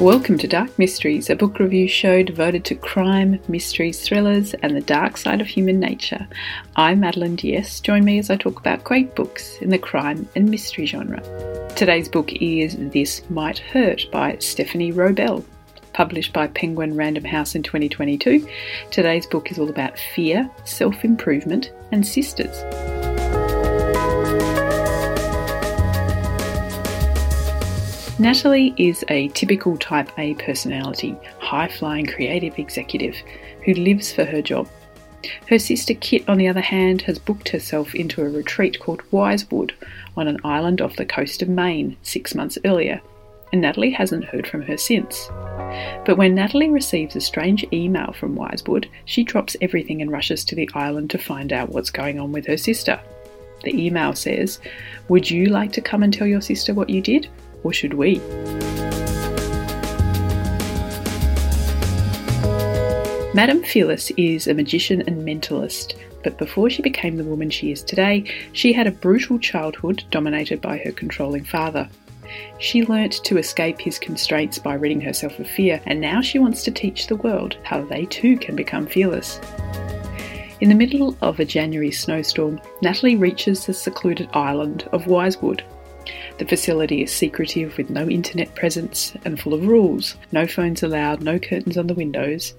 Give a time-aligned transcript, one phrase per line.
[0.00, 4.82] Welcome to Dark Mysteries, a book review show devoted to crime, mysteries, thrillers, and the
[4.82, 6.28] dark side of human nature.
[6.76, 7.80] I'm Madeline Diaz.
[7.80, 11.22] Join me as I talk about great books in the crime and mystery genre.
[11.76, 15.42] Today's book is This Might Hurt by Stephanie Wrobel.
[15.94, 18.46] Published by Penguin Random House in 2022,
[18.90, 22.62] today's book is all about fear, self improvement, and sisters.
[28.18, 33.14] Natalie is a typical type A personality, high flying creative executive
[33.62, 34.66] who lives for her job.
[35.50, 39.72] Her sister Kit, on the other hand, has booked herself into a retreat called Wisewood
[40.16, 43.02] on an island off the coast of Maine six months earlier,
[43.52, 45.28] and Natalie hasn't heard from her since.
[46.06, 50.54] But when Natalie receives a strange email from Wisewood, she drops everything and rushes to
[50.54, 52.98] the island to find out what's going on with her sister.
[53.62, 54.58] The email says,
[55.08, 57.28] Would you like to come and tell your sister what you did?
[57.62, 58.20] Or should we?
[63.36, 65.94] Madame Fearless is a magician and mentalist,
[66.24, 70.62] but before she became the woman she is today, she had a brutal childhood dominated
[70.62, 71.86] by her controlling father.
[72.58, 76.62] She learnt to escape his constraints by ridding herself of fear, and now she wants
[76.64, 79.38] to teach the world how they too can become fearless.
[80.60, 85.60] In the middle of a January snowstorm, Natalie reaches the secluded island of Wisewood,
[86.38, 91.22] the facility is secretive with no internet presence and full of rules no phones allowed,
[91.22, 92.54] no curtains on the windows.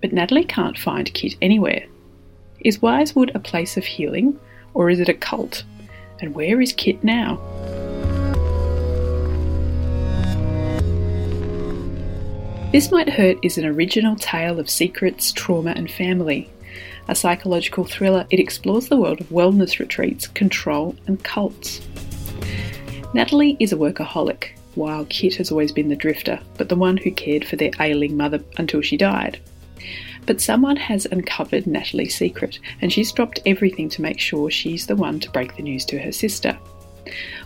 [0.00, 1.86] But Natalie can't find Kit anywhere.
[2.60, 4.38] Is Wisewood a place of healing
[4.74, 5.64] or is it a cult?
[6.20, 7.36] And where is Kit now?
[12.70, 16.50] This Might Hurt is an original tale of secrets, trauma, and family.
[17.08, 21.80] A psychological thriller, it explores the world of wellness retreats, control, and cults.
[23.14, 27.10] Natalie is a workaholic, while Kit has always been the drifter, but the one who
[27.10, 29.40] cared for their ailing mother until she died.
[30.26, 34.94] But someone has uncovered Natalie's secret, and she's dropped everything to make sure she's the
[34.94, 36.58] one to break the news to her sister.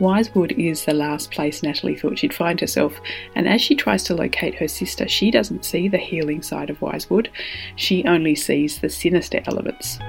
[0.00, 3.00] Wisewood is the last place Natalie thought she'd find herself,
[3.36, 6.80] and as she tries to locate her sister, she doesn't see the healing side of
[6.80, 7.28] Wisewood,
[7.76, 10.00] she only sees the sinister elements.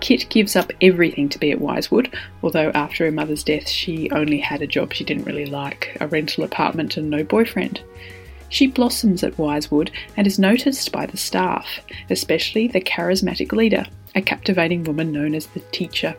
[0.00, 2.12] Kit gives up everything to be at Wisewood,
[2.42, 6.06] although after her mother's death, she only had a job she didn't really like a
[6.06, 7.80] rental apartment and no boyfriend.
[8.48, 13.84] She blossoms at Wisewood and is noticed by the staff, especially the charismatic leader,
[14.14, 16.14] a captivating woman known as the teacher.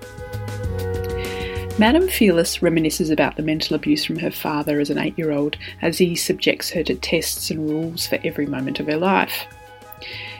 [1.78, 5.58] Madame Fearless reminisces about the mental abuse from her father as an eight year old
[5.82, 9.46] as he subjects her to tests and rules for every moment of her life.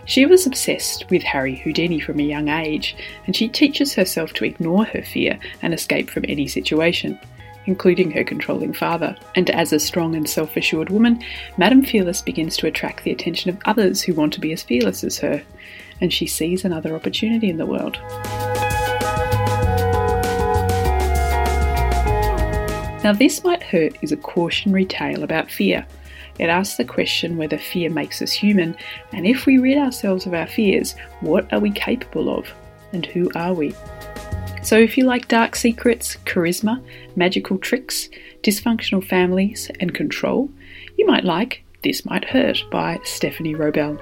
[0.06, 2.96] She was obsessed with Harry Houdini from a young age,
[3.26, 7.20] and she teaches herself to ignore her fear and escape from any situation,
[7.66, 9.18] including her controlling father.
[9.36, 11.24] And as a strong and self assured woman,
[11.58, 15.04] Madame Fearless begins to attract the attention of others who want to be as fearless
[15.04, 15.42] as her,
[16.00, 17.98] and she sees another opportunity in the world.
[23.06, 25.86] Now, This Might Hurt is a cautionary tale about fear
[26.40, 28.76] it asks the question whether fear makes us human,
[29.14, 32.52] and if we rid ourselves of our fears, what are we capable of,
[32.94, 33.76] and who are we?
[34.64, 36.84] So, if you like dark secrets, charisma,
[37.16, 38.10] magical tricks,
[38.42, 40.50] dysfunctional families, and control,
[40.98, 44.02] you might like This Might Hurt by Stephanie Wrobel.